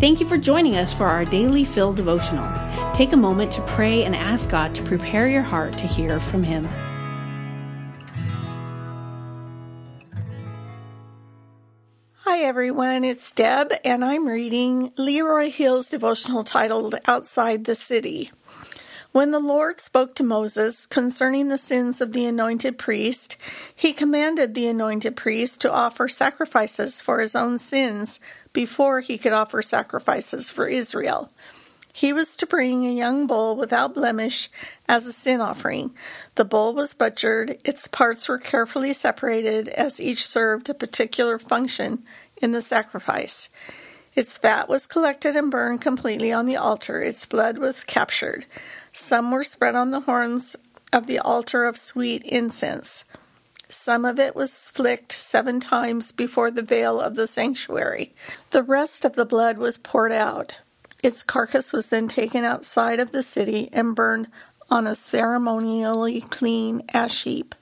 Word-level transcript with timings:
Thank 0.00 0.18
you 0.18 0.24
for 0.24 0.38
joining 0.38 0.78
us 0.78 0.94
for 0.94 1.04
our 1.04 1.26
daily 1.26 1.62
Fill 1.66 1.92
devotional. 1.92 2.50
Take 2.94 3.12
a 3.12 3.18
moment 3.18 3.52
to 3.52 3.60
pray 3.66 4.04
and 4.04 4.16
ask 4.16 4.48
God 4.48 4.74
to 4.74 4.82
prepare 4.82 5.28
your 5.28 5.42
heart 5.42 5.74
to 5.74 5.86
hear 5.86 6.18
from 6.18 6.42
Him. 6.42 6.66
Hi 12.20 12.38
everyone, 12.38 13.04
it's 13.04 13.30
Deb, 13.30 13.74
and 13.84 14.02
I'm 14.02 14.26
reading 14.26 14.94
Leroy 14.96 15.50
Hill's 15.50 15.90
devotional 15.90 16.44
titled 16.44 16.94
Outside 17.06 17.66
the 17.66 17.74
City. 17.74 18.30
When 19.12 19.32
the 19.32 19.40
Lord 19.40 19.80
spoke 19.80 20.14
to 20.14 20.22
Moses 20.22 20.86
concerning 20.86 21.48
the 21.48 21.58
sins 21.58 22.00
of 22.00 22.12
the 22.12 22.26
anointed 22.26 22.78
priest, 22.78 23.36
he 23.74 23.92
commanded 23.92 24.54
the 24.54 24.68
anointed 24.68 25.16
priest 25.16 25.60
to 25.62 25.72
offer 25.72 26.08
sacrifices 26.08 27.00
for 27.00 27.18
his 27.18 27.34
own 27.34 27.58
sins 27.58 28.20
before 28.52 29.00
he 29.00 29.18
could 29.18 29.32
offer 29.32 29.62
sacrifices 29.62 30.52
for 30.52 30.68
Israel. 30.68 31.32
He 31.92 32.12
was 32.12 32.36
to 32.36 32.46
bring 32.46 32.86
a 32.86 32.92
young 32.92 33.26
bull 33.26 33.56
without 33.56 33.94
blemish 33.94 34.48
as 34.88 35.06
a 35.06 35.12
sin 35.12 35.40
offering. 35.40 35.92
The 36.36 36.44
bull 36.44 36.72
was 36.72 36.94
butchered, 36.94 37.58
its 37.64 37.88
parts 37.88 38.28
were 38.28 38.38
carefully 38.38 38.92
separated 38.92 39.68
as 39.70 40.00
each 40.00 40.24
served 40.24 40.68
a 40.68 40.74
particular 40.74 41.36
function 41.40 42.04
in 42.40 42.52
the 42.52 42.62
sacrifice. 42.62 43.48
Its 44.14 44.36
fat 44.36 44.68
was 44.68 44.86
collected 44.86 45.36
and 45.36 45.50
burned 45.50 45.80
completely 45.80 46.32
on 46.32 46.46
the 46.46 46.56
altar, 46.56 47.00
its 47.00 47.24
blood 47.26 47.58
was 47.58 47.84
captured. 47.84 48.44
Some 48.92 49.30
were 49.30 49.44
spread 49.44 49.74
on 49.74 49.92
the 49.92 50.00
horns 50.00 50.56
of 50.92 51.06
the 51.06 51.18
altar 51.18 51.64
of 51.64 51.76
sweet 51.76 52.22
incense. 52.24 53.04
Some 53.68 54.04
of 54.04 54.18
it 54.18 54.34
was 54.34 54.68
flicked 54.70 55.12
seven 55.12 55.60
times 55.60 56.10
before 56.10 56.50
the 56.50 56.62
veil 56.62 57.00
of 57.00 57.14
the 57.14 57.28
sanctuary. 57.28 58.12
The 58.50 58.64
rest 58.64 59.04
of 59.04 59.14
the 59.14 59.24
blood 59.24 59.58
was 59.58 59.78
poured 59.78 60.12
out. 60.12 60.58
Its 61.02 61.22
carcass 61.22 61.72
was 61.72 61.86
then 61.86 62.08
taken 62.08 62.44
outside 62.44 62.98
of 62.98 63.12
the 63.12 63.22
city 63.22 63.70
and 63.72 63.94
burned 63.94 64.26
on 64.70 64.86
a 64.86 64.96
ceremonially 64.96 66.20
clean 66.20 66.82
ash 66.92 67.22
heap. 67.22 67.54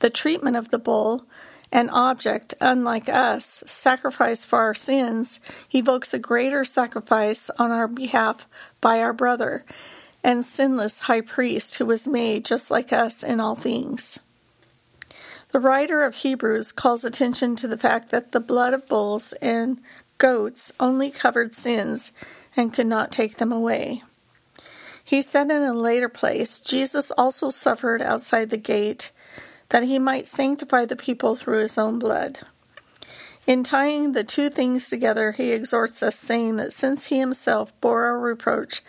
The 0.00 0.10
treatment 0.10 0.56
of 0.56 0.70
the 0.70 0.78
bull, 0.78 1.26
an 1.72 1.88
object 1.90 2.54
unlike 2.60 3.08
us, 3.08 3.62
sacrificed 3.66 4.46
for 4.46 4.58
our 4.58 4.74
sins, 4.74 5.40
evokes 5.72 6.12
a 6.12 6.18
greater 6.18 6.64
sacrifice 6.64 7.50
on 7.58 7.70
our 7.70 7.88
behalf 7.88 8.46
by 8.80 9.00
our 9.00 9.12
brother 9.12 9.64
and 10.22 10.44
sinless 10.44 11.00
high 11.00 11.20
priest 11.20 11.76
who 11.76 11.86
was 11.86 12.06
made 12.06 12.44
just 12.44 12.70
like 12.70 12.92
us 12.92 13.22
in 13.22 13.40
all 13.40 13.54
things. 13.54 14.18
The 15.50 15.60
writer 15.60 16.04
of 16.04 16.16
Hebrews 16.16 16.72
calls 16.72 17.04
attention 17.04 17.56
to 17.56 17.66
the 17.66 17.78
fact 17.78 18.10
that 18.10 18.32
the 18.32 18.40
blood 18.40 18.72
of 18.74 18.86
bulls 18.86 19.32
and 19.34 19.80
goats 20.18 20.72
only 20.78 21.10
covered 21.10 21.54
sins 21.54 22.12
and 22.56 22.72
could 22.72 22.86
not 22.86 23.10
take 23.10 23.38
them 23.38 23.50
away. 23.50 24.02
He 25.02 25.22
said 25.22 25.50
in 25.50 25.62
a 25.62 25.72
later 25.72 26.08
place, 26.08 26.60
Jesus 26.60 27.10
also 27.12 27.50
suffered 27.50 28.00
outside 28.00 28.50
the 28.50 28.56
gate 28.56 29.10
that 29.70 29.84
he 29.84 29.98
might 29.98 30.28
sanctify 30.28 30.84
the 30.84 30.96
people 30.96 31.34
through 31.34 31.60
his 31.60 31.78
own 31.78 31.98
blood. 31.98 32.40
In 33.46 33.64
tying 33.64 34.12
the 34.12 34.22
two 34.22 34.50
things 34.50 34.88
together, 34.88 35.32
he 35.32 35.50
exhorts 35.50 36.02
us, 36.02 36.14
saying 36.14 36.56
that 36.56 36.72
since 36.72 37.06
he 37.06 37.18
himself 37.18 37.72
bore 37.80 38.04
our 38.04 38.18
reproach, 38.18 38.82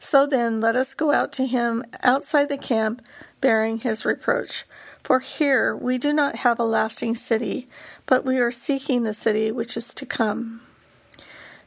so 0.00 0.26
then 0.26 0.60
let 0.60 0.76
us 0.76 0.94
go 0.94 1.12
out 1.12 1.32
to 1.32 1.46
him 1.46 1.84
outside 2.02 2.48
the 2.48 2.56
camp, 2.56 3.02
bearing 3.40 3.78
his 3.78 4.04
reproach. 4.04 4.64
For 5.04 5.20
here 5.20 5.76
we 5.76 5.98
do 5.98 6.12
not 6.12 6.36
have 6.36 6.58
a 6.58 6.64
lasting 6.64 7.16
city, 7.16 7.68
but 8.06 8.24
we 8.24 8.38
are 8.38 8.52
seeking 8.52 9.02
the 9.02 9.14
city 9.14 9.52
which 9.52 9.76
is 9.76 9.92
to 9.94 10.06
come. 10.06 10.62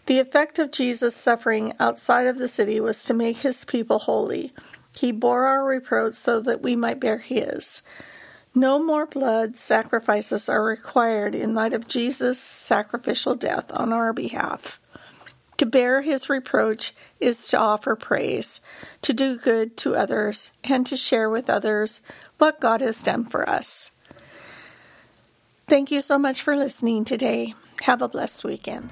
The 0.08 0.20
effect 0.20 0.60
of 0.60 0.72
Jesus' 0.72 1.16
suffering 1.16 1.74
outside 1.80 2.28
of 2.28 2.38
the 2.38 2.48
city 2.48 2.80
was 2.80 3.04
to 3.06 3.14
make 3.14 3.38
his 3.38 3.66
people 3.66 4.00
holy. 4.00 4.54
He 4.96 5.12
bore 5.12 5.46
our 5.46 5.64
reproach 5.64 6.16
so 6.16 6.40
that 6.42 6.62
we 6.62 6.76
might 6.76 7.00
bear 7.00 7.20
his. 7.20 7.82
No 8.54 8.84
more 8.84 9.06
blood 9.06 9.58
sacrifices 9.58 10.50
are 10.50 10.64
required 10.64 11.36
in 11.36 11.56
light 11.56 11.74
of 11.74 11.88
Jesus' 11.88 12.38
sacrificial 12.40 13.36
death 13.36 13.72
on 13.72 13.94
our 13.94 14.12
behalf. 14.12 14.80
To 15.58 15.66
bear 15.66 16.02
his 16.02 16.30
reproach 16.30 16.94
is 17.20 17.48
to 17.48 17.58
offer 17.58 17.96
praise, 17.96 18.60
to 19.04 19.14
do 19.14 19.38
good 19.38 19.78
to 19.78 19.96
others, 19.96 20.52
and 20.64 20.86
to 20.88 20.98
share 20.98 21.30
with 21.30 21.50
others 21.50 22.02
what 22.40 22.60
God 22.60 22.82
has 22.82 23.02
done 23.04 23.26
for 23.26 23.48
us. 23.48 23.92
Thank 25.68 25.92
you 25.92 26.02
so 26.02 26.18
much 26.18 26.42
for 26.42 26.58
listening 26.58 27.06
today. 27.06 27.54
Have 27.84 28.02
a 28.02 28.10
blessed 28.10 28.44
weekend. 28.44 28.92